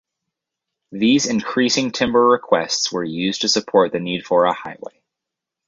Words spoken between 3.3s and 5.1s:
to support the need for a highway.